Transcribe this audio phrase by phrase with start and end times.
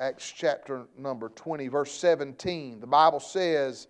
[0.00, 2.80] Acts chapter number 20, verse 17.
[2.80, 3.86] The Bible says,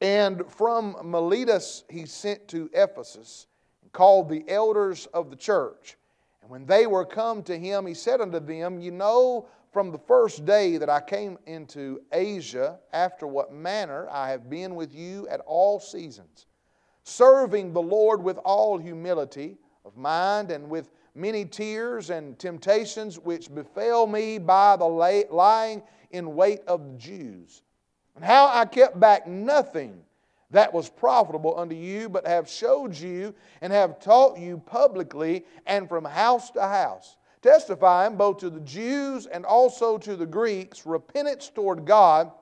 [0.00, 3.48] And from Miletus he sent to Ephesus,
[3.82, 5.96] and called the elders of the church.
[6.40, 9.98] And when they were come to him, he said unto them, You know from the
[9.98, 15.26] first day that I came into Asia, after what manner I have been with you
[15.26, 16.46] at all seasons,
[17.02, 23.52] serving the Lord with all humility of mind and with many tears and temptations which
[23.54, 27.62] befell me by the lying in wait of the Jews,
[28.16, 30.02] and how I kept back nothing
[30.50, 35.88] that was profitable unto you, but have showed you and have taught you publicly and
[35.88, 41.50] from house to house, testifying both to the Jews and also to the Greeks repentance
[41.50, 42.32] toward God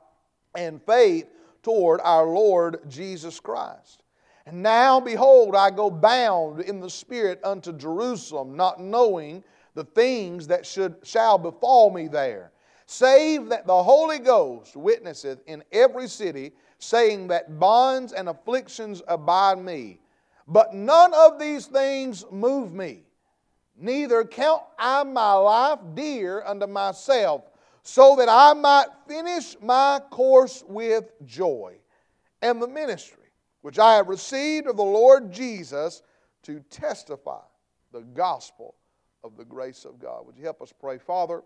[0.54, 1.26] and faith
[1.62, 4.02] toward our Lord Jesus Christ.
[4.46, 9.42] And now, behold, I go bound in the Spirit unto Jerusalem, not knowing
[9.74, 12.52] the things that should, shall befall me there,
[12.86, 19.58] save that the Holy Ghost witnesseth in every city, saying that bonds and afflictions abide
[19.58, 19.98] me.
[20.46, 23.02] But none of these things move me,
[23.76, 27.42] neither count I my life dear unto myself,
[27.82, 31.74] so that I might finish my course with joy
[32.42, 33.25] and the ministry
[33.66, 36.02] which I have received of the Lord Jesus
[36.44, 37.42] to testify
[37.90, 38.76] the gospel
[39.24, 40.24] of the grace of God.
[40.24, 40.98] Would you help us pray?
[40.98, 41.42] Father,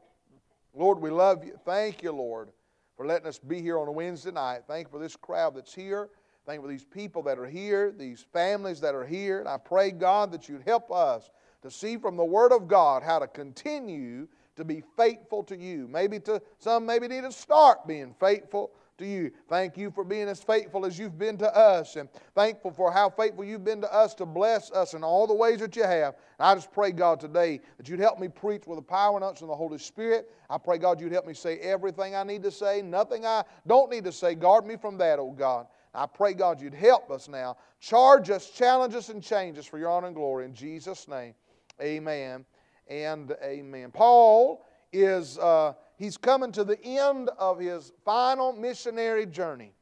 [0.74, 1.58] Lord, we love you.
[1.64, 2.50] Thank you, Lord,
[2.94, 4.64] for letting us be here on a Wednesday night.
[4.68, 6.10] Thank you for this crowd that's here.
[6.44, 9.40] Thank you for these people that are here, these families that are here.
[9.40, 11.30] And I pray, God, that you'd help us
[11.62, 15.88] to see from the Word of God how to continue to be faithful to you.
[15.88, 19.32] Maybe to some maybe need to start being faithful to you.
[19.48, 23.10] Thank you for being as faithful as you've been to us, and thankful for how
[23.10, 26.14] faithful you've been to us to bless us in all the ways that you have.
[26.38, 29.24] And I just pray, God, today that you'd help me preach with the power and
[29.24, 30.30] unction of the Holy Spirit.
[30.48, 33.90] I pray, God, you'd help me say everything I need to say, nothing I don't
[33.90, 34.34] need to say.
[34.34, 35.66] Guard me from that, oh God.
[35.92, 37.56] I pray, God, you'd help us now.
[37.80, 40.44] Charge us, challenge us, and change us for your honor and glory.
[40.44, 41.34] In Jesus' name,
[41.82, 42.44] amen
[42.88, 43.90] and amen.
[43.90, 45.38] Paul is.
[45.38, 49.72] Uh, he's coming to the end of his final missionary journey.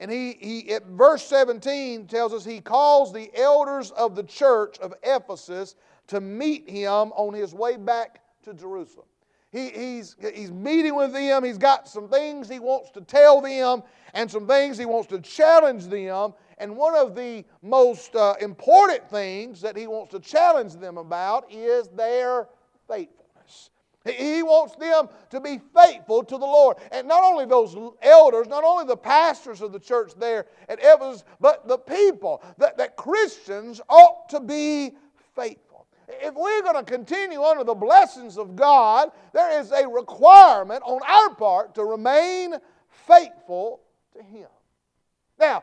[0.00, 4.78] And he, he at verse 17 tells us he calls the elders of the church
[4.78, 5.74] of Ephesus
[6.06, 9.06] to meet him on his way back to Jerusalem.
[9.50, 11.42] He, he's, he's meeting with them.
[11.42, 13.82] He's got some things he wants to tell them
[14.14, 16.34] and some things he wants to challenge them.
[16.58, 21.50] And one of the most uh, important things that he wants to challenge them about
[21.50, 22.46] is their
[22.86, 23.17] faith.
[24.14, 26.76] He wants them to be faithful to the Lord.
[26.92, 31.24] And not only those elders, not only the pastors of the church there at Ephesus,
[31.40, 34.92] but the people, that, that Christians ought to be
[35.34, 35.86] faithful.
[36.08, 41.00] If we're going to continue under the blessings of God, there is a requirement on
[41.06, 42.54] our part to remain
[43.06, 43.80] faithful
[44.16, 44.48] to Him.
[45.38, 45.62] Now,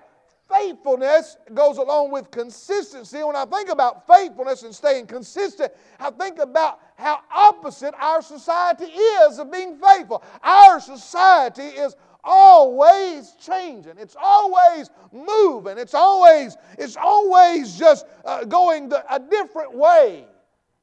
[0.50, 3.24] faithfulness goes along with consistency.
[3.24, 8.86] When I think about faithfulness and staying consistent, I think about how opposite our society
[8.86, 10.24] is of being faithful.
[10.44, 13.94] Our society is always changing.
[13.98, 15.78] It's always moving.
[15.78, 20.26] It's always it's always just uh, going the, a different way.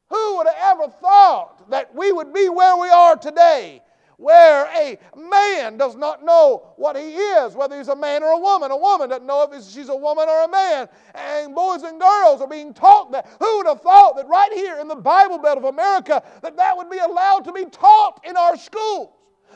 [0.09, 3.83] Who would have ever thought that we would be where we are today?
[4.23, 8.39] Where a man does not know what he is, whether he's a man or a
[8.39, 8.71] woman.
[8.71, 10.89] A woman doesn't know if she's a woman or a man.
[11.15, 13.29] And boys and girls are being taught that.
[13.41, 16.77] Who would have thought that right here in the Bible Belt of America that that
[16.77, 19.11] would be allowed to be taught in our schools?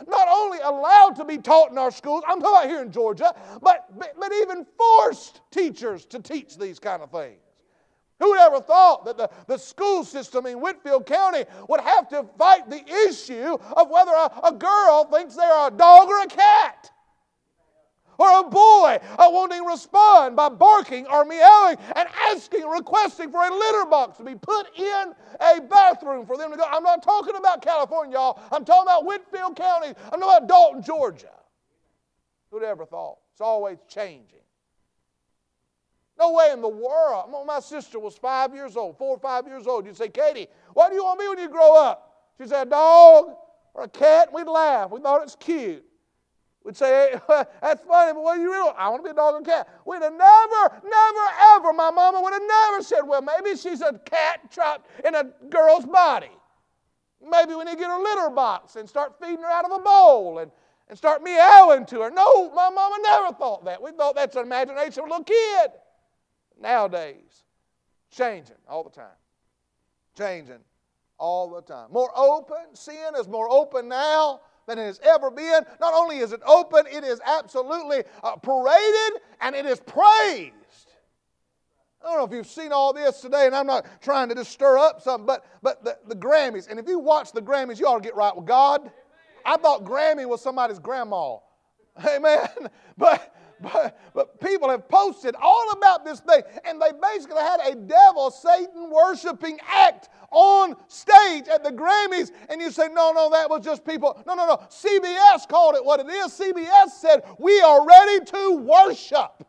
[0.09, 3.35] Not only allowed to be taught in our schools, I'm talking about here in Georgia,
[3.63, 7.39] but, but, even forced teachers to teach these kind of things.
[8.19, 12.25] Who would ever thought that the, the school system in Whitfield County would have to
[12.39, 16.91] fight the issue of whether a, a girl thinks they're a dog or a cat?
[18.19, 23.47] Or a boy uh, wanting to respond by barking or meowing and asking, requesting for
[23.47, 26.65] a litter box to be put in a bathroom for them to go.
[26.67, 28.41] I'm not talking about California, y'all.
[28.51, 29.89] I'm talking about Whitfield County.
[30.11, 31.29] I'm talking about Dalton, Georgia.
[32.51, 33.19] Who'd ever thought?
[33.33, 34.41] It's always changing.
[36.19, 37.31] No way in the world.
[37.47, 39.85] My sister was five years old, four or five years old.
[39.85, 42.25] You'd say, Katie, what do you want to be when you grow up?
[42.39, 43.35] She'd say, a dog
[43.75, 44.33] or a cat.
[44.33, 44.91] We'd laugh.
[44.91, 45.85] We thought it was cute.
[46.65, 48.77] We'd say, that's funny, but what do you really want?
[48.79, 49.69] I want to be a dog or a cat.
[49.85, 54.01] We'd have never, never, ever, my mama would have never said, well, maybe she's a
[54.05, 56.31] cat trapped in a girl's body.
[57.23, 59.83] Maybe we need to get her litter box and start feeding her out of a
[59.83, 60.51] bowl and,
[60.89, 62.11] and start meowing to her.
[62.11, 63.81] No, my mama never thought that.
[63.81, 65.71] We thought that's an imagination of a little kid
[66.61, 67.45] nowadays.
[68.11, 69.17] Changing all the time.
[70.17, 70.61] Changing
[71.19, 71.93] all the time.
[71.93, 72.75] More open.
[72.75, 75.65] Sin is more open now than it has ever been.
[75.81, 80.53] Not only is it open, it is absolutely uh, paraded and it is praised.
[82.03, 84.53] I don't know if you've seen all this today, and I'm not trying to just
[84.53, 87.87] stir up something, but, but the, the Grammys, and if you watch the Grammys, you
[87.87, 88.93] ought to get right with God.
[89.45, 91.37] I thought Grammy was somebody's grandma.
[92.07, 92.49] Amen.
[92.99, 97.75] But but, but people have posted all about this thing, and they basically had a
[97.75, 102.31] devil, Satan worshiping act on stage at the Grammys.
[102.49, 104.23] And you say, no, no, that was just people.
[104.27, 104.57] No, no, no.
[104.69, 106.33] CBS called it what it is.
[106.33, 109.47] CBS said, we are ready to worship.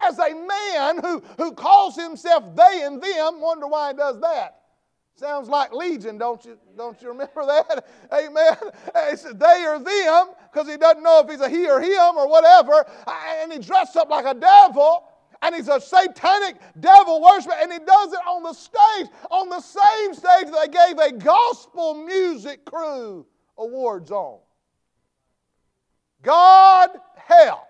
[0.00, 4.61] As a man who, who calls himself they and them, wonder why he does that.
[5.14, 6.58] Sounds like Legion, don't you?
[6.76, 7.86] Don't you remember that?
[8.12, 8.56] Amen.
[8.94, 12.28] It's they or them because he doesn't know if he's a he or him or
[12.28, 12.84] whatever.
[13.40, 15.04] And he dressed up like a devil.
[15.42, 19.60] And he's a satanic devil worshiper, and he does it on the stage, on the
[19.60, 23.26] same stage they gave a gospel music crew
[23.58, 24.38] awards on.
[26.22, 27.66] God help.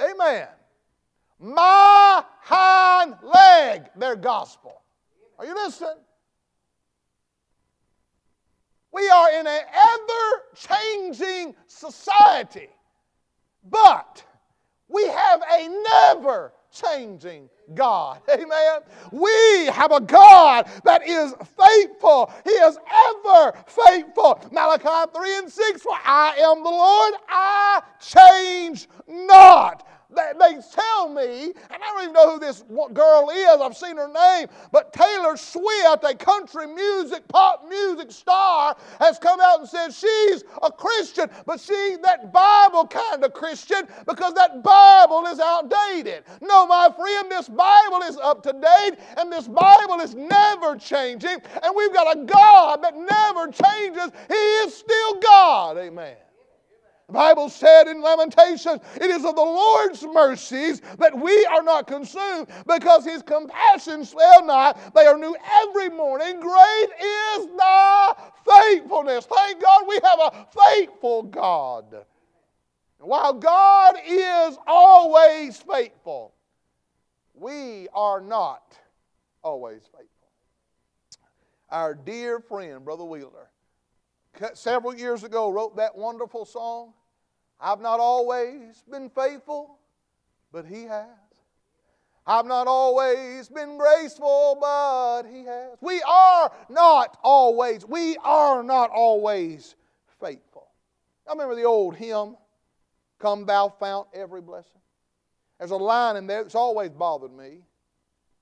[0.00, 0.46] Amen.
[1.40, 4.82] My hind leg, their gospel.
[5.40, 5.96] Are you listening?
[8.92, 12.68] We are in an ever changing society,
[13.68, 14.22] but
[14.88, 18.20] we have a never changing God.
[18.30, 18.80] Amen.
[19.10, 22.32] We have a God that is faithful.
[22.44, 22.76] He is
[23.08, 24.40] ever faithful.
[24.50, 29.86] Malachi 3 and 6 For I am the Lord, I change not.
[30.14, 33.96] They, they tell me, and I don't even know who this girl is, I've seen
[33.96, 39.68] her name, but Taylor Swift, a country music, pop music star, has come out and
[39.68, 45.40] said she's a Christian, but she, that Bible kind of Christian, because that Bible is
[45.40, 46.24] outdated.
[46.40, 51.38] No, my friend, this Bible is up to date, and this Bible is never changing,
[51.62, 54.10] and we've got a God that never changes.
[54.28, 55.78] He is still God.
[55.78, 56.16] Amen.
[57.12, 62.48] Bible said in Lamentations, it is of the Lord's mercies that we are not consumed
[62.66, 64.94] because his compassions fail not.
[64.94, 66.40] They are new every morning.
[66.40, 68.14] Great is thy
[68.48, 69.26] faithfulness.
[69.26, 72.04] Thank God we have a faithful God.
[72.98, 76.34] While God is always faithful,
[77.34, 78.78] we are not
[79.42, 80.08] always faithful.
[81.70, 83.50] Our dear friend, Brother Wheeler,
[84.54, 86.92] several years ago wrote that wonderful song.
[87.62, 89.78] I've not always been faithful,
[90.50, 91.06] but He has.
[92.26, 95.78] I've not always been graceful, but He has.
[95.80, 99.76] We are not always, we are not always
[100.20, 100.68] faithful.
[101.28, 102.36] I remember the old hymn,
[103.20, 104.80] Come Thou Fount Every Blessing.
[105.58, 107.62] There's a line in there that's always bothered me.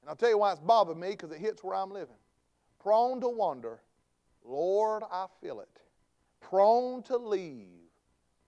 [0.01, 2.17] And I'll tell you why it's bothered me because it hits where I'm living.
[2.83, 3.83] Prone to wonder,
[4.43, 5.69] Lord, I feel it.
[6.41, 7.80] Prone to leave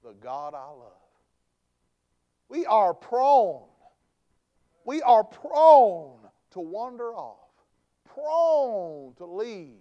[0.02, 0.92] the God I love.
[2.48, 3.62] We are prone,
[4.84, 6.18] we are prone
[6.50, 7.48] to wander off,
[8.04, 9.78] prone to leave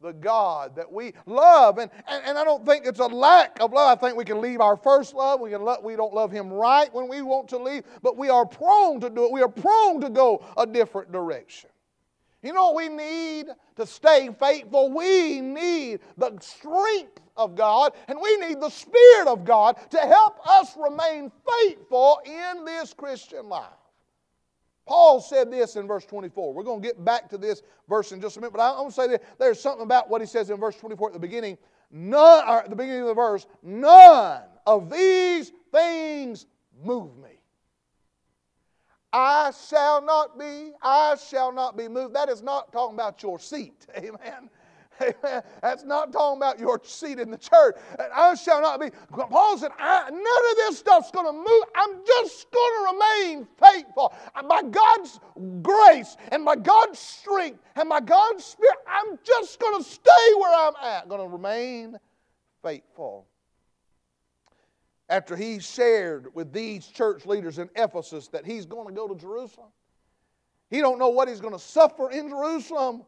[0.00, 1.78] the God that we love.
[1.78, 3.98] And, and, and, I don't think it's a lack of love.
[3.98, 5.40] I think we can leave our first love.
[5.40, 8.30] We, can lo- we don't love Him right when we want to leave, but we
[8.30, 9.32] are prone to do it.
[9.32, 11.70] We are prone to go a different direction.
[12.42, 14.90] You know we need to stay faithful?
[14.90, 20.38] We need the strength of God and we need the Spirit of God to help
[20.46, 21.32] us remain
[21.62, 23.66] faithful in this Christian life.
[24.86, 26.52] Paul said this in verse 24.
[26.52, 28.88] We're going to get back to this verse in just a minute, but I want
[28.88, 31.58] to say that there's something about what he says in verse 24 at the beginning.
[31.92, 36.46] None, or at the beginning of the verse, none of these things
[36.84, 37.40] move me.
[39.12, 42.14] I shall not be, I shall not be moved.
[42.14, 43.86] That is not talking about your seat.
[43.96, 44.50] Amen.
[45.00, 45.42] Amen.
[45.62, 47.76] That's not talking about your seat in the church.
[48.14, 48.90] I shall not be.
[49.10, 51.64] Paul said, none of this stuff's going to move.
[51.74, 54.14] I'm just going to remain faithful.
[54.48, 55.20] By God's
[55.62, 60.68] grace and by God's strength and by God's spirit, I'm just going to stay where
[60.68, 61.08] I'm at.
[61.08, 61.98] Going to remain
[62.62, 63.26] faithful
[65.08, 69.14] after he shared with these church leaders in Ephesus that he's going to go to
[69.14, 69.68] Jerusalem.
[70.68, 73.02] He don't know what he's going to suffer in Jerusalem.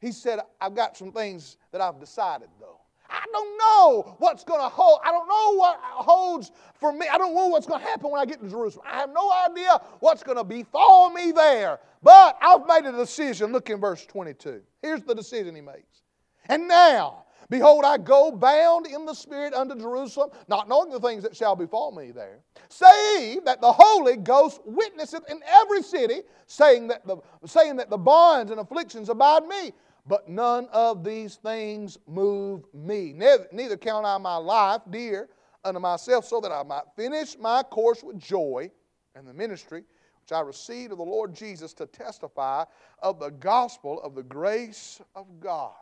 [0.00, 2.80] He said, I've got some things that I've decided though.
[3.08, 4.98] I don't know what's going to hold.
[5.04, 7.06] I don't know what holds for me.
[7.10, 8.84] I don't know what's going to happen when I get to Jerusalem.
[8.90, 11.78] I have no idea what's going to befall me there.
[12.02, 13.52] But I've made a decision.
[13.52, 14.60] Look in verse 22.
[14.82, 16.02] Here's the decision he makes.
[16.46, 21.22] And now, Behold, I go bound in the Spirit unto Jerusalem, not knowing the things
[21.22, 26.88] that shall befall me there, save that the Holy Ghost witnesseth in every city, saying
[26.88, 29.72] that the, saying that the bonds and afflictions abide me.
[30.08, 33.12] But none of these things move me.
[33.12, 35.28] Neither, neither count I my life dear
[35.64, 38.70] unto myself, so that I might finish my course with joy
[39.16, 39.82] and the ministry
[40.22, 42.64] which I received of the Lord Jesus to testify
[43.00, 45.74] of the gospel of the grace of God.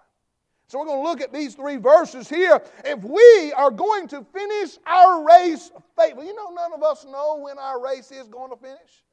[0.67, 2.61] So we're going to look at these three verses here.
[2.85, 7.39] If we are going to finish our race faithfully, you know, none of us know
[7.43, 9.05] when our race is going to finish.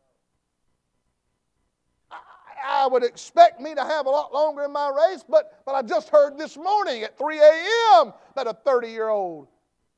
[2.63, 5.81] I would expect me to have a lot longer in my race, but, but I
[5.81, 8.13] just heard this morning at 3 a.m.
[8.35, 9.47] that a 30 year old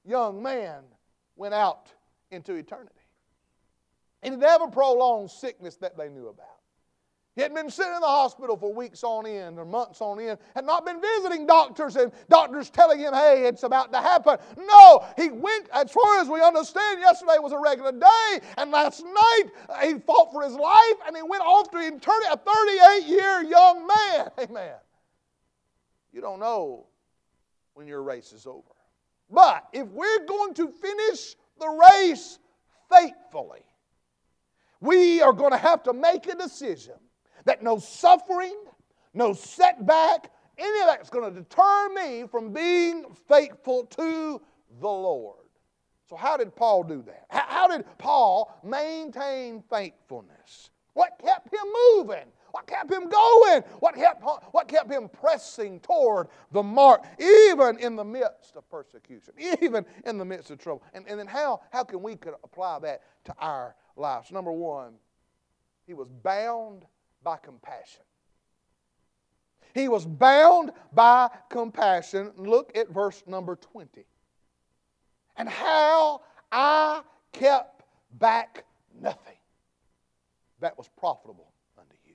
[0.05, 0.83] young man
[1.35, 1.91] went out
[2.31, 2.89] into eternity.
[4.21, 6.52] And it never prolonged sickness that they knew about.
[7.35, 10.37] He had been sitting in the hospital for weeks on end or months on end,
[10.53, 14.37] had not been visiting doctors and doctors telling him, hey, it's about to happen.
[14.55, 19.03] No, he went, as far as we understand, yesterday was a regular day, and last
[19.03, 23.07] night uh, he fought for his life and he went off to eternity, a 38
[23.07, 24.29] year young man.
[24.39, 24.75] Amen.
[26.11, 26.85] You don't know
[27.73, 28.61] when your race is over.
[29.31, 32.37] But if we're going to finish the race
[32.91, 33.63] faithfully,
[34.79, 36.93] we are going to have to make a decision
[37.45, 38.57] that no suffering,
[39.13, 44.41] no setback, any of that's going to deter me from being faithful to
[44.79, 45.37] the Lord.
[46.09, 47.25] So, how did Paul do that?
[47.29, 50.69] How did Paul maintain faithfulness?
[50.93, 52.25] What kept him moving?
[52.51, 53.63] What kept him going?
[53.79, 59.33] What kept, what kept him pressing toward the mark, even in the midst of persecution,
[59.61, 60.83] even in the midst of trouble?
[60.93, 64.31] And, and then how, how can we apply that to our lives?
[64.31, 64.93] Number one,
[65.87, 66.85] he was bound
[67.23, 68.03] by compassion.
[69.73, 72.31] He was bound by compassion.
[72.37, 74.05] Look at verse number 20.
[75.35, 77.01] And how I
[77.31, 77.83] kept
[78.19, 78.65] back
[79.01, 79.37] nothing
[80.59, 82.13] that was profitable unto you.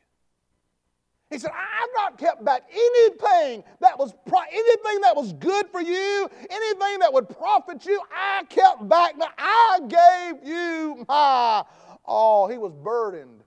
[1.31, 5.81] He said, I've not kept back anything that was pro- anything that was good for
[5.81, 8.01] you, anything that would profit you.
[8.11, 9.15] I kept back.
[9.37, 11.65] I gave you my
[12.05, 12.49] all.
[12.49, 13.43] He was burdened.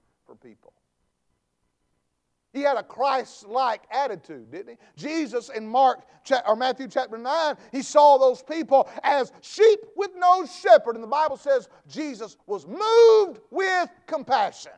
[2.54, 4.78] He had a Christ like attitude, didn't he?
[4.96, 6.02] Jesus in Mark
[6.46, 10.96] or Matthew chapter 9, he saw those people as sheep with no shepherd.
[10.96, 14.74] And the Bible says Jesus was moved with compassion.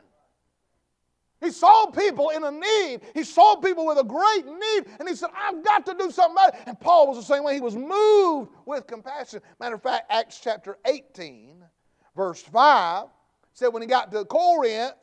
[1.40, 3.00] He saw people in a need.
[3.12, 6.32] He saw people with a great need, and he said, I've got to do something
[6.32, 6.60] about it.
[6.66, 7.54] And Paul was the same way.
[7.54, 9.42] He was moved with compassion.
[9.60, 11.62] Matter of fact, Acts chapter 18,
[12.16, 13.08] verse 5,
[13.52, 14.94] said when he got to Corinth,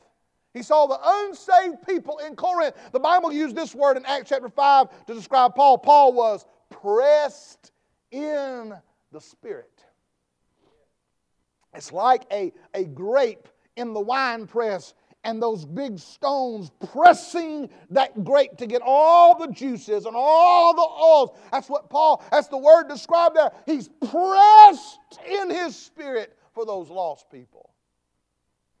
[0.54, 2.74] he saw the unsaved people in Corinth.
[2.92, 5.78] The Bible used this word in Acts chapter 5 to describe Paul.
[5.78, 7.72] Paul was pressed
[8.10, 8.74] in
[9.12, 9.84] the Spirit.
[11.74, 14.92] It's like a, a grape in the wine press
[15.24, 20.82] and those big stones pressing that grape to get all the juices and all the
[20.82, 21.38] oils.
[21.52, 23.52] That's what Paul, that's the word described there.
[23.64, 27.71] He's pressed in his spirit for those lost people.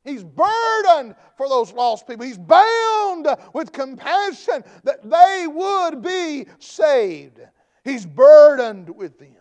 [0.04, 2.26] He's burdened for those lost people.
[2.26, 7.40] He's bound with compassion that they would be saved.
[7.84, 9.36] He's burdened with them.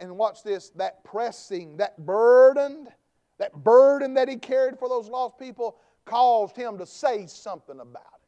[0.00, 2.88] And watch this that pressing, that burdened,
[3.38, 8.02] that burden that he carried for those lost people caused him to say something about
[8.14, 8.19] it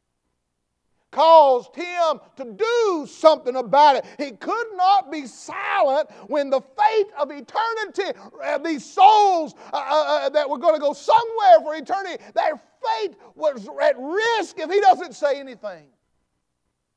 [1.13, 4.05] caused him to do something about it.
[4.17, 10.05] He could not be silent when the fate of eternity, uh, these souls uh, uh,
[10.05, 14.69] uh that were going to go somewhere for eternity, their fate was at risk if
[14.69, 15.87] he doesn't say anything.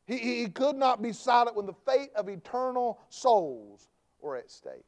[0.06, 3.88] He, he could not be silent when the fate of eternal souls
[4.20, 4.84] were at stake.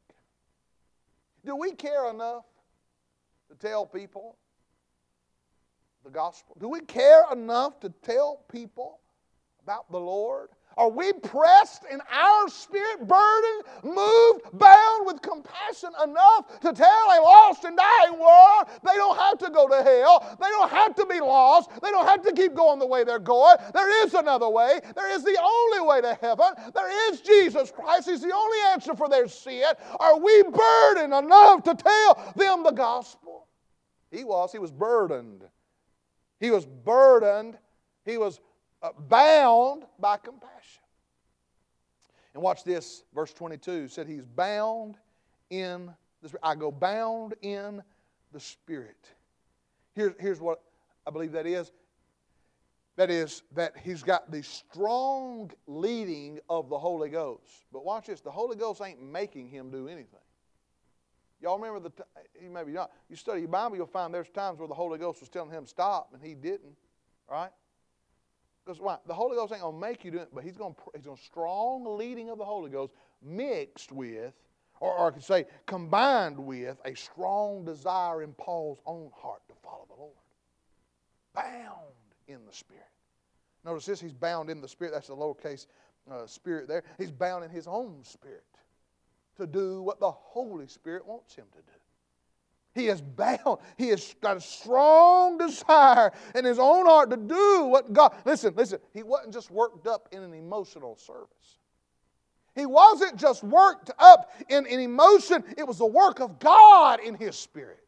[1.44, 2.44] Do we care enough
[3.50, 4.36] to tell people
[6.04, 6.56] the gospel?
[6.60, 9.00] Do we care enough to tell people
[9.68, 10.48] about the Lord?
[10.78, 17.20] Are we pressed in our spirit, burdened, moved, bound with compassion enough to tell a
[17.20, 20.38] lost and dying world they don't have to go to hell?
[20.40, 21.68] They don't have to be lost.
[21.82, 23.56] They don't have to keep going the way they're going.
[23.74, 24.80] There is another way.
[24.94, 26.46] There is the only way to heaven.
[26.74, 28.08] There is Jesus Christ.
[28.08, 29.64] He's the only answer for their sin.
[30.00, 33.48] Are we burdened enough to tell them the gospel?
[34.10, 34.52] He was.
[34.52, 35.42] He was burdened.
[36.40, 37.58] He was burdened.
[38.06, 38.40] He was
[38.82, 40.82] Uh, bound by compassion.
[42.34, 44.96] And watch this, verse 22 said he's bound
[45.50, 45.92] in
[46.22, 47.82] the I go bound in
[48.32, 49.08] the Spirit.
[49.94, 50.62] Here, here's what
[51.06, 51.72] I believe that is.
[52.96, 57.66] That is, that he's got the strong leading of the Holy Ghost.
[57.72, 60.20] But watch this the Holy Ghost ain't making him do anything.
[61.40, 62.90] Y'all remember the, t- maybe not.
[63.08, 65.66] You study your Bible, you'll find there's times where the Holy Ghost was telling him
[65.66, 66.76] stop and he didn't,
[67.30, 67.50] right?
[68.68, 68.98] Because why?
[69.06, 71.06] The Holy Ghost ain't going to make you do it, but He's going to, he's
[71.06, 74.34] going to strong leading of the Holy Ghost mixed with,
[74.78, 79.54] or, or I could say combined with, a strong desire in Paul's own heart to
[79.62, 80.12] follow the Lord.
[81.34, 81.94] Bound
[82.26, 82.84] in the Spirit.
[83.64, 84.92] Notice this, he's bound in the Spirit.
[84.92, 85.64] That's the lowercase
[86.10, 86.84] uh, spirit there.
[86.98, 88.44] He's bound in his own spirit
[89.38, 91.77] to do what the Holy Spirit wants him to do.
[92.78, 93.58] He is bound.
[93.76, 98.14] He has got a strong desire in his own heart to do what God.
[98.24, 98.78] Listen, listen.
[98.94, 101.58] He wasn't just worked up in an emotional service.
[102.54, 107.14] He wasn't just worked up in an emotion, it was the work of God in
[107.14, 107.84] his spirit.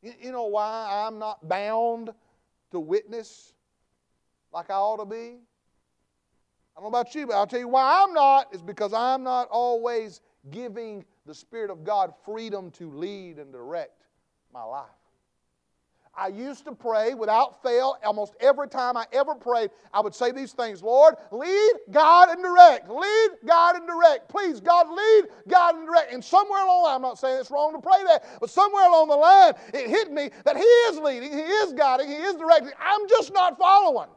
[0.00, 2.10] You, you know why I'm not bound
[2.72, 3.52] to witness
[4.52, 5.38] like I ought to be?
[6.76, 9.22] I don't know about you, but I'll tell you why I'm not, is because I'm
[9.22, 14.06] not always giving the Spirit of God freedom to lead and direct
[14.52, 14.88] my life.
[16.14, 17.96] I used to pray without fail.
[18.04, 22.42] Almost every time I ever prayed, I would say these things Lord, lead, God, and
[22.42, 22.90] direct.
[22.90, 24.28] Lead, God, and direct.
[24.28, 26.12] Please, God, lead, God, and direct.
[26.12, 28.86] And somewhere along the line, I'm not saying it's wrong to pray that, but somewhere
[28.86, 32.34] along the line, it hit me that He is leading, He is guiding, He is
[32.34, 32.72] directing.
[32.78, 34.08] I'm just not following.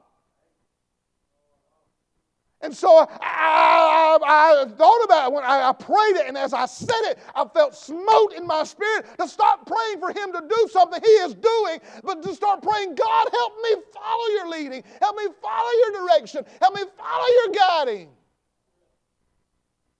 [2.65, 6.51] And so I, I, I, thought about it when I, I prayed it, and as
[6.51, 10.41] I said it, I felt smote in my spirit to stop praying for Him to
[10.49, 14.83] do something He is doing, but to start praying, God, help me follow your leading,
[14.99, 18.09] help me follow your direction, help me follow your guiding.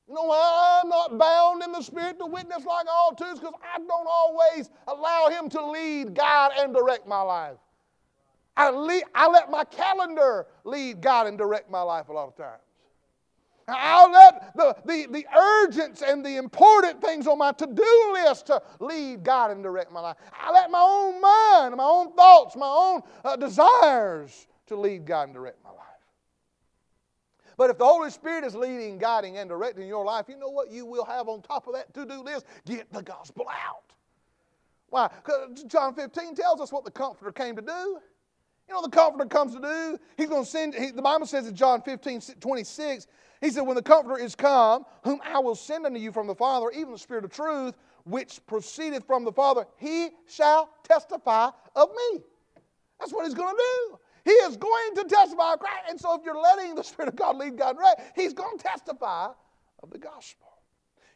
[0.08, 3.38] You know why I'm not bound in the Spirit to witness like I ought because
[3.44, 7.58] I don't always allow Him to lead, guide, and direct my life.
[8.58, 12.62] I, I let my calendar lead God and direct my life a lot of times.
[13.68, 18.46] I'll let the, the, the urgent and the important things on my to do list
[18.48, 20.18] to lead God and direct my life.
[20.32, 25.30] I let my own mind, my own thoughts, my own uh, desires to lead God
[25.30, 25.80] and direct my life.
[27.58, 30.70] But if the Holy Spirit is leading, guiding, and directing your life, you know what
[30.70, 32.46] you will have on top of that to do list?
[32.66, 33.94] Get the gospel out.
[34.90, 35.10] Why?
[35.24, 38.00] Because John 15 tells us what the Comforter came to do.
[38.68, 40.00] You know the Comforter comes to do?
[40.18, 43.08] He's going to send, he, the Bible says in John 15, 26,
[43.42, 46.36] he said, When the Comforter is come, whom I will send unto you from the
[46.36, 47.76] Father, even the Spirit of truth,
[48.06, 52.22] which proceedeth from the Father, he shall testify of me.
[53.00, 54.00] That's what he's going to do.
[54.26, 55.84] He is going to testify of Christ.
[55.90, 58.64] And so if you're letting the Spirit of God lead God right, he's going to
[58.64, 59.28] testify
[59.84, 60.48] of the gospel.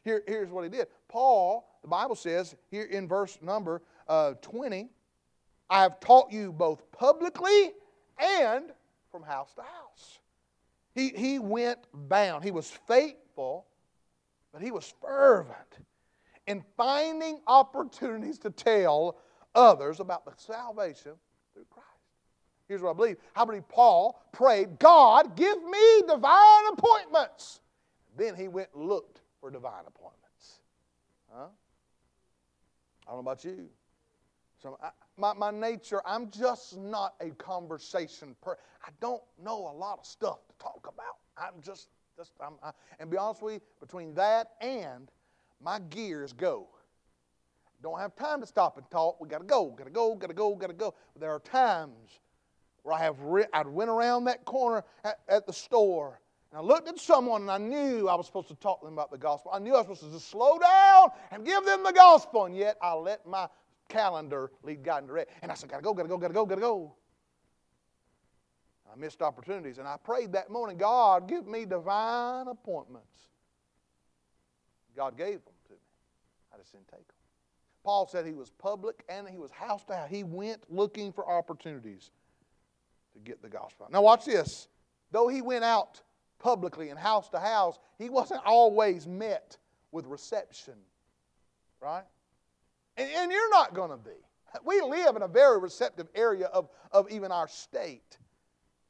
[0.03, 0.87] Here, here's what he did.
[1.07, 4.89] Paul, the Bible says here in verse number uh, 20,
[5.69, 7.71] I have taught you both publicly
[8.17, 8.65] and
[9.11, 10.19] from house to house.
[10.95, 12.43] He, he went bound.
[12.43, 13.65] He was faithful,
[14.51, 15.79] but he was fervent
[16.47, 19.17] in finding opportunities to tell
[19.53, 21.11] others about the salvation
[21.53, 21.87] through Christ.
[22.67, 23.17] Here's what I believe.
[23.35, 27.61] I believe Paul prayed, God, give me divine appointments.
[28.17, 30.59] Then he went and looked for divine appointments.
[31.31, 31.47] Huh?
[33.07, 33.69] I don't know about you.
[34.61, 38.61] So I, my, my nature, I'm just not a conversation person.
[38.85, 41.17] I don't know a lot of stuff to talk about.
[41.37, 45.09] I'm just, just I'm, I, and be honest with you, between that and
[45.61, 46.67] my gears go.
[47.81, 49.21] Don't have time to stop and talk.
[49.21, 50.93] We got to go, got to go, got to go, got to go.
[51.13, 52.19] But there are times
[52.83, 56.19] where I have re- I went around that corner at, at the store
[56.51, 58.93] and I looked at someone and I knew I was supposed to talk to them
[58.93, 59.51] about the gospel.
[59.53, 62.55] I knew I was supposed to just slow down and give them the gospel, and
[62.57, 63.47] yet I let my
[63.89, 65.31] calendar lead God and direct.
[65.41, 66.93] And I said, gotta go, gotta go, gotta go, gotta go.
[68.91, 69.77] I missed opportunities.
[69.77, 73.27] And I prayed that morning, God, give me divine appointments.
[74.95, 75.79] God gave them to me.
[76.53, 77.15] I just didn't take them.
[77.83, 80.09] Paul said he was public and he was house to house.
[80.09, 82.11] He went looking for opportunities
[83.13, 83.87] to get the gospel.
[83.91, 84.67] Now, watch this.
[85.11, 86.01] Though he went out
[86.39, 89.57] publicly and house to house, he wasn't always met
[89.91, 90.75] with reception,
[91.81, 92.03] right?
[92.99, 94.11] And, and you're not going to be.
[94.65, 98.17] We live in a very receptive area of, of even our state.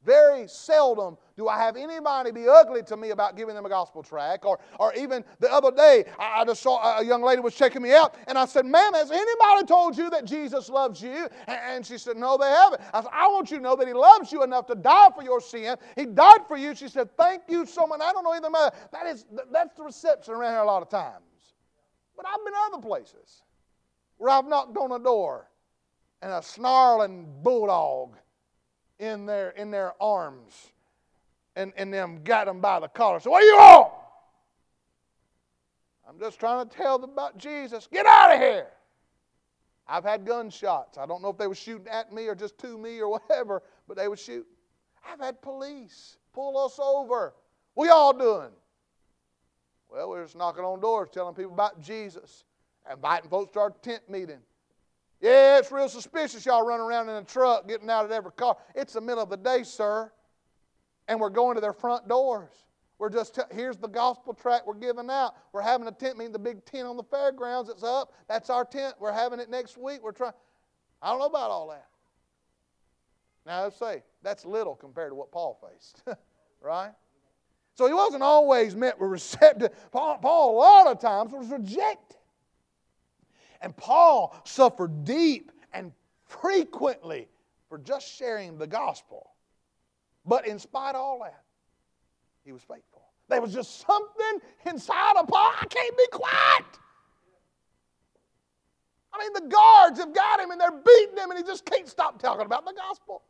[0.02, 4.02] Very seldom do I have anybody be ugly to me about giving them a gospel
[4.02, 4.46] tract.
[4.46, 7.92] Or, or even the other day, I just saw a young lady was checking me
[7.92, 11.28] out, and I said, Ma'am, has anybody told you that Jesus loves you?
[11.46, 12.80] And she said, No, they haven't.
[12.94, 15.22] I said, I want you to know that He loves you enough to die for
[15.22, 15.76] your sin.
[15.96, 16.74] He died for you.
[16.74, 18.00] She said, Thank you so much.
[18.02, 18.92] I don't know anything about that.
[18.92, 21.24] that is, that's the reception around here a lot of times.
[22.16, 23.42] But I've been other places
[24.20, 25.48] where I've knocked on a door
[26.20, 28.16] and a snarling bulldog
[28.98, 30.72] in their, in their arms
[31.56, 33.18] and, and them got them by the collar.
[33.20, 33.90] So, what are you on?
[36.06, 37.88] I'm just trying to tell them about Jesus.
[37.90, 38.66] Get out of here.
[39.88, 40.98] I've had gunshots.
[40.98, 43.62] I don't know if they were shooting at me or just to me or whatever,
[43.88, 44.46] but they would shoot.
[45.10, 47.32] I've had police pull us over.
[47.72, 48.50] What y'all doing?
[49.88, 52.44] Well, we're just knocking on doors, telling people about Jesus,
[52.90, 54.40] inviting folks to our tent meeting.
[55.20, 58.56] Yeah, it's real suspicious y'all running around in a truck, getting out of every car.
[58.74, 60.10] It's the middle of the day, sir.
[61.08, 62.52] And we're going to their front doors.
[62.98, 65.34] We're just, t- here's the gospel tract we're giving out.
[65.52, 68.12] We're having a tent meeting, the big tent on the fairgrounds that's up.
[68.28, 68.94] That's our tent.
[69.00, 70.02] We're having it next week.
[70.02, 70.34] We're trying.
[71.02, 71.86] I don't know about all that.
[73.46, 76.02] Now, let's say that's little compared to what Paul faced,
[76.60, 76.92] right?
[77.74, 79.70] So he wasn't always met with receptive.
[79.90, 82.19] Paul, Paul, a lot of times, was rejected.
[83.60, 85.92] And Paul suffered deep and
[86.26, 87.28] frequently
[87.68, 89.30] for just sharing the gospel.
[90.24, 91.42] But in spite of all that,
[92.44, 93.02] he was faithful.
[93.28, 95.52] There was just something inside of Paul.
[95.60, 96.64] I can't be quiet.
[99.12, 101.88] I mean, the guards have got him and they're beating him, and he just can't
[101.88, 103.22] stop talking about the gospel.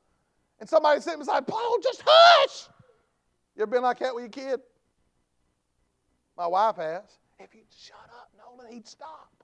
[0.59, 2.69] And somebody sitting beside Paul, just hush.
[3.57, 4.61] You ever been like that with your kid?
[6.37, 7.19] My wife has.
[7.38, 9.39] If you'd shut up, Nolan, he'd stop.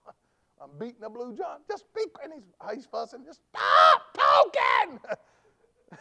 [0.63, 1.61] I'm beating a blue John.
[1.69, 3.25] Just be and he's, oh, he's fussing.
[3.25, 5.01] Just stop talking.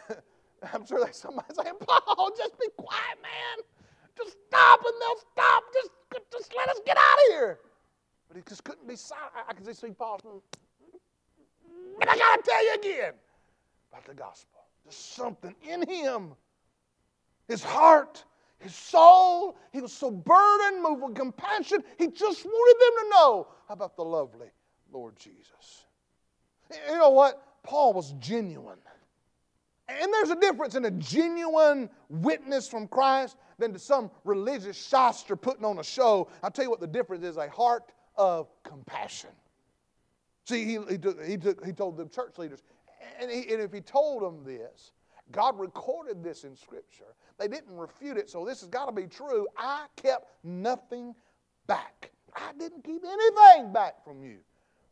[0.72, 3.64] I'm sure there's somebody saying, Paul, just be quiet, man.
[4.16, 5.64] Just stop and they'll stop.
[5.74, 5.90] Just,
[6.32, 7.58] just let us get out of here.
[8.28, 9.32] But he just couldn't be silent.
[9.36, 10.20] I, I can just see Paul.
[12.00, 13.12] And I got to tell you again
[13.92, 14.60] about the gospel.
[14.84, 16.32] There's something in him.
[17.48, 18.24] His heart,
[18.58, 21.84] his soul, he was so burdened, moved with compassion.
[21.98, 24.48] He just wanted them to know about the lovely
[24.92, 25.84] Lord Jesus.
[26.88, 27.42] You know what?
[27.62, 28.78] Paul was genuine.
[29.88, 35.36] And there's a difference in a genuine witness from Christ than to some religious shyster
[35.36, 36.28] putting on a show.
[36.42, 39.30] I'll tell you what the difference is a heart of compassion.
[40.44, 42.62] See, he, he, took, he, took, he told the church leaders,
[43.20, 44.92] and, he, and if he told them this,
[45.32, 47.14] God recorded this in Scripture.
[47.38, 49.46] They didn't refute it, so this has got to be true.
[49.56, 51.14] I kept nothing
[51.66, 52.10] back.
[52.34, 54.38] I didn't keep anything back from you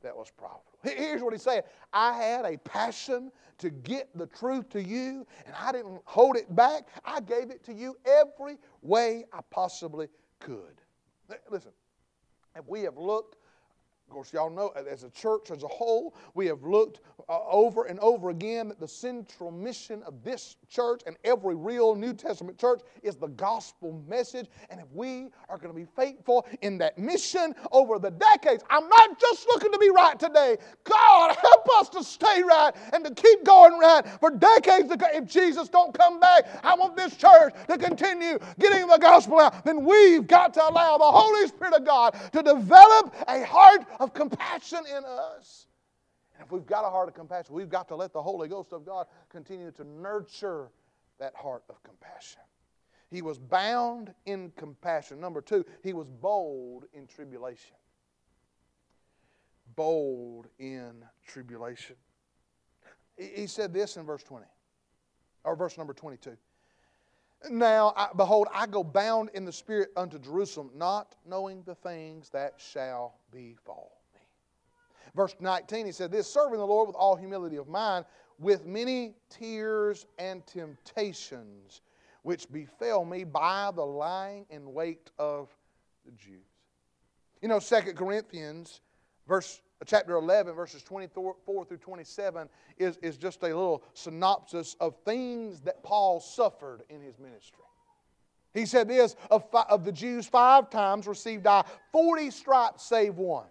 [0.03, 0.79] that was profitable.
[0.83, 5.55] Here's what he's saying I had a passion to get the truth to you, and
[5.59, 6.89] I didn't hold it back.
[7.05, 10.09] I gave it to you every way I possibly
[10.41, 10.81] could.
[11.51, 11.73] Listen,
[12.57, 13.37] if we have looked
[14.07, 17.85] of course, y'all know as a church as a whole, we have looked uh, over
[17.85, 22.59] and over again that the central mission of this church and every real New Testament
[22.59, 24.49] church is the gospel message.
[24.71, 28.89] And if we are going to be faithful in that mission over the decades, I'm
[28.89, 30.57] not just looking to be right today.
[30.85, 34.91] God, help us to stay right and to keep going right for decades.
[34.91, 39.65] If Jesus don't come back, I want this church to continue getting the gospel out.
[39.65, 44.13] Then we've got to allow the Holy Spirit of God to develop a heart of
[44.13, 45.67] compassion in us.
[46.45, 48.85] If we've got a heart of compassion, we've got to let the Holy Ghost of
[48.85, 50.69] God continue to nurture
[51.19, 52.43] that heart of compassion.
[53.11, 55.21] He was bound in compassion.
[55.21, 57.77] Number two, he was bold in tribulation.
[59.75, 61.97] Bold in tribulation.
[63.17, 64.45] He said this in verse 20,
[65.45, 66.37] or verse number 22.
[67.51, 72.29] Now, I, behold, I go bound in the Spirit unto Jerusalem, not knowing the things
[72.31, 73.94] that shall befall.
[75.15, 78.05] Verse 19, he said this serving the Lord with all humility of mind,
[78.39, 81.83] with many tears and temptations,
[82.23, 85.55] which befell me by the lying in wait of
[86.05, 86.41] the Jews.
[87.41, 88.81] You know, Second Corinthians,
[89.29, 92.49] verse chapter 11, verses 24 through 27,
[92.79, 97.65] is, is just a little synopsis of things that Paul suffered in his ministry.
[98.53, 103.47] He said this of, of the Jews, five times received I 40 stripes save one.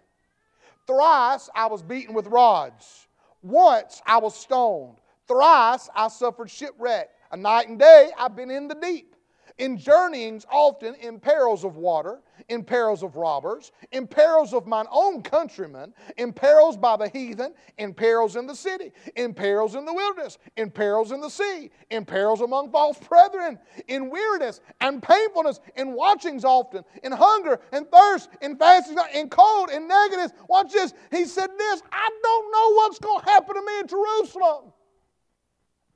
[0.86, 3.08] Thrice I was beaten with rods.
[3.42, 4.98] Once I was stoned.
[5.26, 7.10] Thrice I suffered shipwreck.
[7.30, 9.13] A night and day I've been in the deep
[9.58, 14.86] in journeyings often in perils of water, in perils of robbers, in perils of mine
[14.90, 19.84] own countrymen, in perils by the heathen, in perils in the city, in perils in
[19.84, 25.02] the wilderness, in perils in the sea, in perils among false brethren, in weariness and
[25.02, 30.32] painfulness, in watchings often, in hunger and thirst, in fasting, in cold, in negatives.
[30.48, 30.92] Watch this.
[31.10, 34.73] He said this I don't know what's going to happen to me in Jerusalem.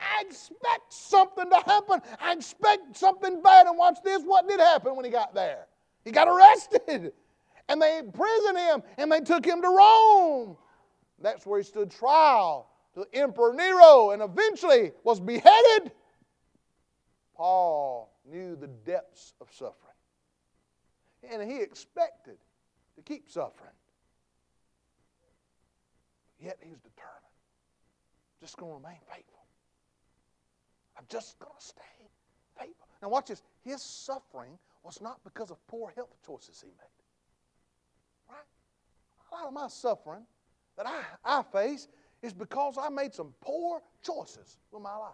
[0.00, 2.00] I expect something to happen.
[2.20, 3.66] I expect something bad.
[3.66, 5.66] And watch this what did happen when he got there?
[6.04, 7.12] He got arrested.
[7.68, 10.56] And they imprisoned him and they took him to Rome.
[11.20, 15.92] That's where he stood trial to Emperor Nero and eventually was beheaded.
[17.36, 19.74] Paul knew the depths of suffering.
[21.30, 22.36] And he expected
[22.96, 23.70] to keep suffering.
[26.40, 27.18] Yet he was determined.
[28.40, 29.38] Just going to remain faithful.
[30.98, 31.82] I'm just going to stay
[32.58, 32.88] faithful.
[33.00, 33.42] Now, watch this.
[33.64, 36.98] His suffering was not because of poor health choices he made.
[38.28, 38.46] Right?
[39.30, 40.24] A lot of my suffering
[40.76, 41.88] that I, I face
[42.22, 45.12] is because I made some poor choices with my life.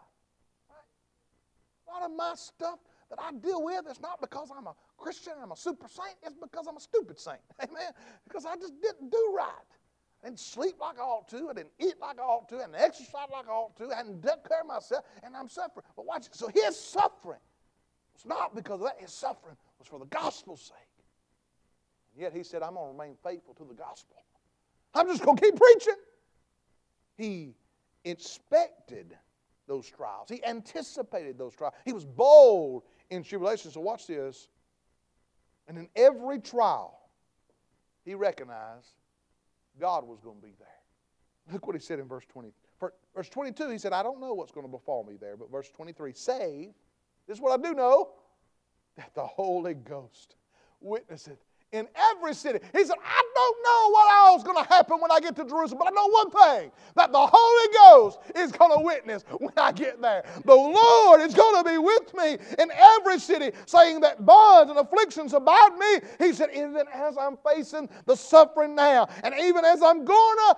[0.71, 1.89] Right?
[1.89, 2.79] A lot of my stuff
[3.11, 6.37] that I deal with is not because I'm a Christian, I'm a super saint, it's
[6.41, 7.41] because I'm a stupid saint.
[7.63, 7.93] Amen?
[8.27, 9.53] Because I just didn't do right.
[10.25, 11.51] Didn't sleep like I ought to.
[11.51, 12.57] I didn't eat like I ought to.
[12.57, 13.93] Didn't exercise like I ought to.
[13.93, 15.85] I hadn't took care of myself, and I'm suffering.
[15.95, 16.29] But watch.
[16.33, 17.41] So his suffering
[18.15, 18.97] was not because of that.
[18.99, 21.05] His suffering was for the gospel's sake.
[22.15, 24.17] And yet he said, I'm going to remain faithful to the gospel.
[24.95, 25.97] I'm just going to keep preaching.
[27.19, 27.55] He
[28.05, 29.15] inspected
[29.67, 30.31] those trials.
[30.31, 31.75] He anticipated those trials.
[31.85, 33.71] He was bold in tribulation.
[33.71, 34.49] So watch this.
[35.69, 37.11] And in every trial,
[38.07, 38.95] he recognized
[39.81, 41.53] God was going to be there.
[41.53, 42.53] Look what he said in verse 20.
[43.15, 45.37] Verse 22, he said, I don't know what's going to befall me there.
[45.37, 46.71] But verse 23, save,
[47.27, 48.11] this is what I do know,
[48.97, 50.37] that the Holy Ghost
[50.81, 52.61] witnesseth in every city.
[52.73, 55.45] He said, I don't know what all is going to happen when I get to
[55.45, 59.53] Jerusalem, but I know one thing that the Holy Ghost is going to witness when
[59.57, 60.25] I get there.
[60.45, 64.79] The Lord is going to be with me in every city, saying that bonds and
[64.79, 65.99] afflictions about me.
[66.21, 70.57] He said, even as I'm facing the suffering now, and even as I'm going to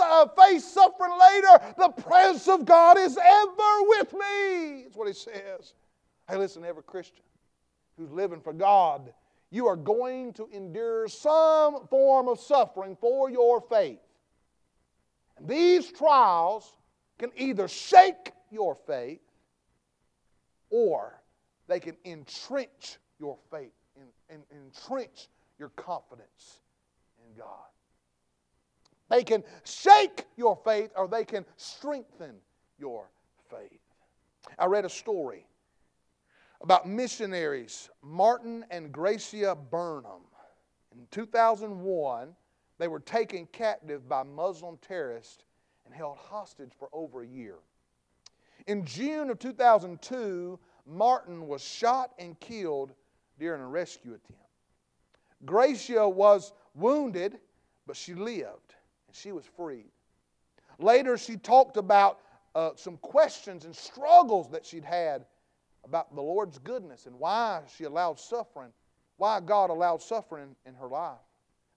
[0.00, 4.84] uh, face suffering later, the presence of God is ever with me.
[4.84, 5.74] That's what he says.
[6.26, 7.22] Hey, listen, every Christian
[7.98, 9.12] who's living for God
[9.54, 14.00] you are going to endure some form of suffering for your faith.
[15.36, 16.76] And these trials
[17.20, 19.20] can either shake your faith
[20.70, 21.22] or
[21.68, 25.28] they can entrench your faith and, and, entrench
[25.60, 26.60] your confidence
[27.24, 27.68] in God.
[29.08, 32.34] They can shake your faith or they can strengthen
[32.76, 33.06] your
[33.48, 33.78] faith.
[34.58, 35.46] I read a story
[36.60, 40.22] about missionaries Martin and Gracia Burnham.
[40.92, 42.34] In 2001,
[42.78, 45.44] they were taken captive by Muslim terrorists
[45.84, 47.56] and held hostage for over a year.
[48.66, 52.92] In June of 2002, Martin was shot and killed
[53.38, 54.42] during a rescue attempt.
[55.44, 57.38] Gracia was wounded,
[57.86, 58.74] but she lived
[59.06, 59.90] and she was freed.
[60.78, 62.20] Later, she talked about
[62.54, 65.26] uh, some questions and struggles that she'd had
[65.84, 68.70] about the Lord's goodness and why she allowed suffering,
[69.16, 71.18] why God allowed suffering in her life.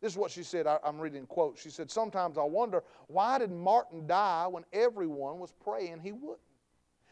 [0.01, 0.67] This is what she said.
[0.67, 1.57] I, am reading quote.
[1.57, 6.39] She said, Sometimes I wonder, why did Martin die when everyone was praying he wouldn't?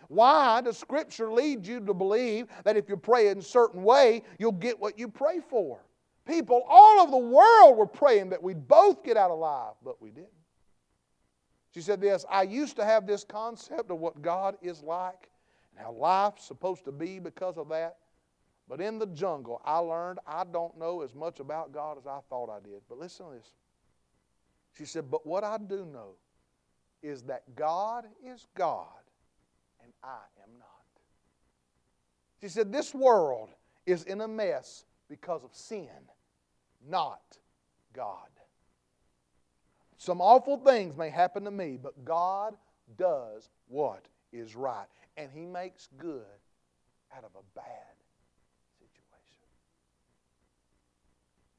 [0.07, 4.21] Why does Scripture lead you to believe that if you pray in a certain way,
[4.37, 5.79] you'll get what you pray for?
[6.27, 10.11] People all over the world were praying that we'd both get out alive, but we
[10.11, 10.29] didn't.
[11.73, 15.29] She said this I used to have this concept of what God is like,
[15.77, 17.97] how life's supposed to be because of that.
[18.67, 22.19] But in the jungle, I learned I don't know as much about God as I
[22.29, 22.81] thought I did.
[22.89, 23.51] But listen to this.
[24.77, 26.15] She said, But what I do know
[27.03, 28.87] is that God is God
[29.83, 30.67] and I am not.
[32.41, 33.49] She said, This world
[33.85, 35.87] is in a mess because of sin,
[36.89, 37.37] not
[37.93, 38.29] God.
[39.97, 42.55] Some awful things may happen to me, but God
[42.97, 46.23] does what is right and He makes good
[47.15, 47.95] out of a bad
[48.77, 49.47] situation.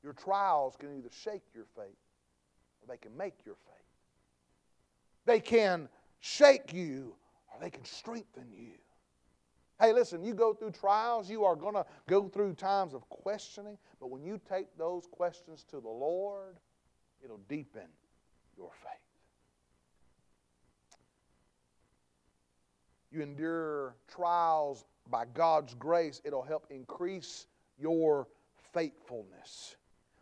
[0.02, 1.96] Your trials can either shake your faith
[2.80, 3.74] or they can make your faith.
[5.24, 5.88] They can
[6.20, 7.14] shake you
[7.52, 8.72] or they can strengthen you.
[9.80, 13.76] Hey, listen, you go through trials, you are going to go through times of questioning,
[14.00, 16.56] but when you take those questions to the Lord,
[17.22, 17.88] it'll deepen
[18.56, 19.05] your faith.
[23.16, 27.46] You endure trials by God's grace, it'll help increase
[27.78, 28.28] your
[28.72, 29.76] faithfulness.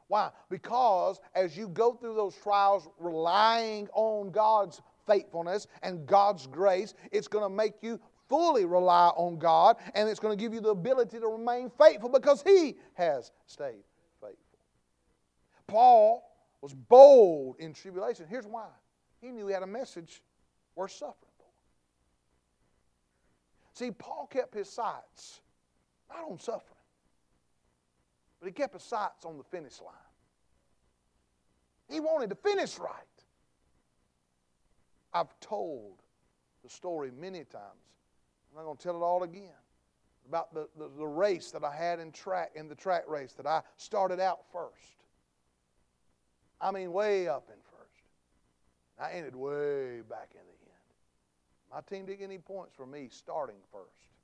[0.09, 0.31] Why?
[0.49, 7.29] Because as you go through those trials relying on God's faithfulness and God's grace, it's
[7.29, 10.71] going to make you fully rely on God and it's going to give you the
[10.71, 13.85] ability to remain faithful because He has stayed
[14.21, 14.39] faithful.
[15.67, 16.31] Paul
[16.61, 18.27] was bold in tribulation.
[18.29, 18.69] Here's why
[19.25, 20.23] he knew he had a message
[20.77, 21.17] worth suffering.
[23.75, 25.41] See, Paul kept his sights
[26.09, 26.79] not on suffering,
[28.41, 29.95] but he kept his sights on the finish line.
[31.89, 32.91] He wanted to finish right.
[35.13, 36.03] I've told
[36.63, 37.85] the story many times.
[38.51, 39.51] I'm not going to tell it all again
[40.29, 43.47] about the, the, the, race that I had in track in the track race that
[43.47, 45.05] I started out first.
[46.61, 48.05] I mean, way up in first.
[48.99, 50.54] I ended way back in the
[51.75, 54.15] My team didn't get any points for me starting first.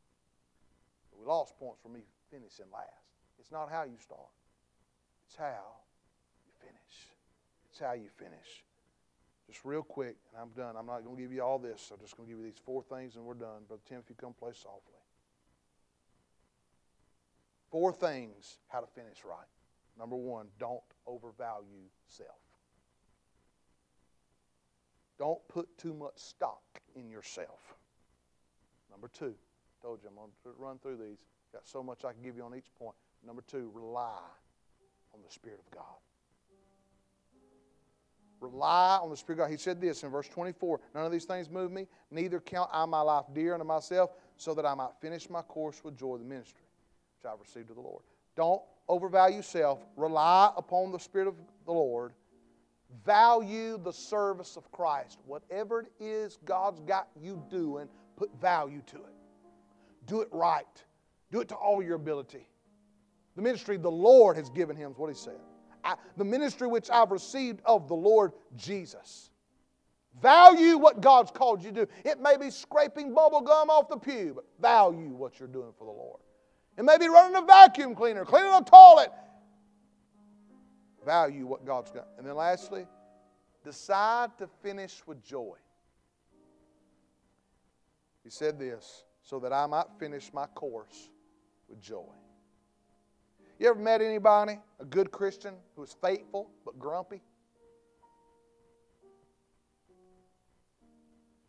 [1.19, 2.87] We lost points for me finishing last.
[3.41, 4.31] It's not how you start,
[5.27, 5.75] it's how
[6.47, 7.11] you finish.
[7.71, 8.65] It's how you finish.
[9.49, 10.77] Just real quick, and I'm done.
[10.77, 11.91] I'm not going to give you all this.
[11.93, 13.67] I'm just going to give you these four things and we're done.
[13.67, 14.95] Brother you come play softly.
[17.71, 19.49] Four things how to finish right.
[19.99, 22.50] Number one, don't overvalue self.
[25.21, 26.63] Don't put too much stock
[26.97, 27.77] in yourself.
[28.91, 29.35] Number two,
[29.83, 31.19] told you I'm going to run through these.
[31.53, 32.97] Got so much I can give you on each point.
[33.25, 34.23] Number two, rely
[35.13, 35.85] on the Spirit of God.
[38.41, 39.51] Rely on the Spirit of God.
[39.51, 42.87] He said this in verse 24 None of these things move me, neither count I
[42.87, 46.21] my life dear unto myself, so that I might finish my course with joy of
[46.21, 46.63] the ministry
[47.23, 48.03] which I've received of the Lord.
[48.37, 49.81] Don't overvalue self.
[49.97, 51.35] Rely upon the Spirit of
[51.67, 52.15] the Lord.
[53.05, 55.21] Value the service of Christ.
[55.27, 59.15] Whatever it is God's got you doing, put value to it.
[60.07, 60.67] Do it right.
[61.31, 62.49] Do it to all your ability.
[63.37, 65.39] The ministry the Lord has given him is what he said.
[65.85, 69.31] I, the ministry which I've received of the Lord Jesus.
[70.21, 71.93] Value what God's called you to do.
[72.05, 75.85] It may be scraping bubble gum off the pew, but value what you're doing for
[75.85, 76.21] the Lord.
[76.77, 79.11] It may be running a vacuum cleaner, cleaning a toilet.
[81.05, 82.09] Value what God's got.
[82.19, 82.87] And then lastly,
[83.65, 85.57] decide to finish with joy.
[88.23, 91.11] He said this so that I might finish my course
[91.69, 92.13] with joy.
[93.59, 97.23] You ever met anybody, a good Christian, who is faithful but grumpy?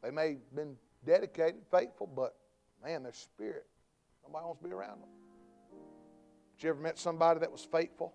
[0.04, 2.36] They may have been dedicated, faithful, but
[2.84, 3.66] man, their spirit,
[4.24, 5.10] nobody wants to be around them.
[6.56, 8.14] But you ever met somebody that was faithful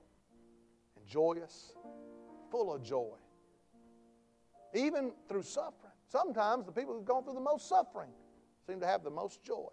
[1.07, 1.73] joyous,
[2.51, 3.17] full of joy?
[4.75, 5.93] Even through suffering.
[6.09, 8.11] Sometimes the people who've gone through the most suffering
[8.67, 9.71] seem to have the most joy.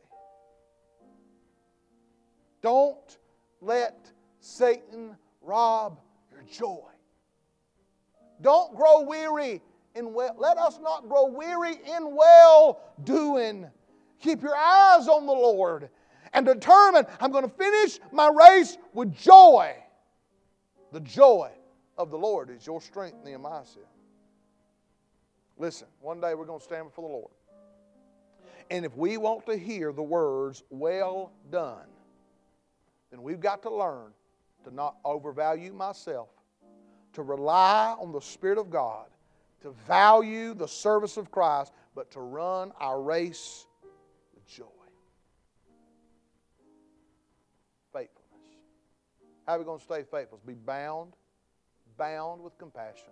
[2.61, 3.17] Don't
[3.61, 5.99] let Satan rob
[6.31, 6.89] your joy.
[8.41, 9.61] Don't grow weary
[9.95, 10.35] in well.
[10.37, 13.67] Let us not grow weary in well doing.
[14.19, 15.89] Keep your eyes on the Lord
[16.33, 19.75] and determine I'm going to finish my race with joy.
[20.93, 21.49] The joy
[21.97, 23.81] of the Lord is your strength, Nehemiah said.
[25.57, 27.31] Listen, one day we're going to stand before the Lord.
[28.69, 31.87] And if we want to hear the words, well done,
[33.09, 34.11] then we've got to learn
[34.65, 36.29] to not overvalue myself,
[37.13, 39.07] to rely on the Spirit of God,
[39.61, 43.65] to value the service of Christ, but to run our race
[44.35, 44.82] with joy.
[49.45, 50.39] How are we going to stay faithful?
[50.45, 51.13] Be bound,
[51.97, 53.11] bound with compassion.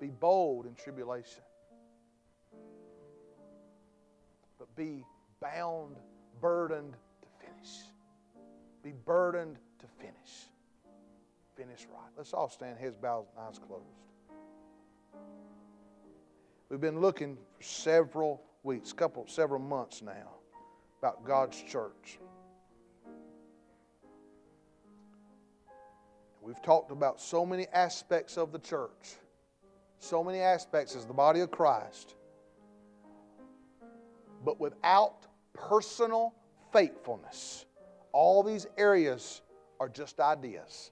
[0.00, 1.42] Be bold in tribulation.
[4.58, 5.04] But be
[5.40, 5.96] bound,
[6.40, 7.76] burdened to finish.
[8.82, 10.48] Be burdened to finish.
[11.56, 12.10] Finish right.
[12.16, 13.84] Let's all stand, heads bowed, eyes closed.
[16.70, 20.36] We've been looking for several weeks, couple, several months now,
[21.00, 22.18] about God's church.
[26.50, 29.14] We've talked about so many aspects of the church,
[30.00, 32.16] so many aspects as the body of Christ.
[34.44, 36.34] But without personal
[36.72, 37.66] faithfulness,
[38.10, 39.42] all these areas
[39.78, 40.90] are just ideas.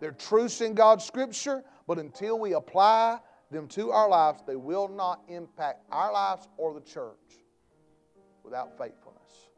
[0.00, 3.18] They're truths in God's Scripture, but until we apply
[3.50, 7.44] them to our lives, they will not impact our lives or the church
[8.42, 9.50] without faithfulness.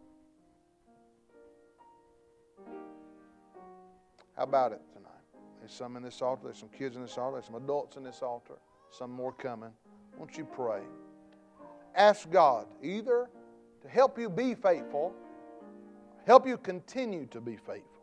[4.37, 4.81] How about it?
[5.69, 6.45] There's some in this altar.
[6.45, 7.35] There's some kids in this altar.
[7.35, 8.55] There's some adults in this altar.
[8.91, 9.69] Some more coming.
[10.17, 10.81] Won't you pray?
[11.95, 13.29] Ask God either
[13.83, 15.15] to help you be faithful,
[16.27, 18.01] help you continue to be faithful.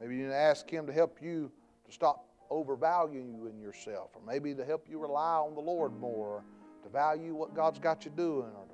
[0.00, 1.52] Maybe you need to ask Him to help you
[1.86, 6.42] to stop overvaluing yourself, or maybe to help you rely on the Lord more,
[6.82, 8.66] to value what God's got you doing, or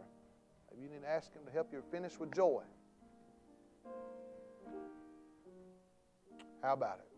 [0.70, 2.62] maybe you need to ask Him to help you finish with joy.
[6.62, 7.15] How about it?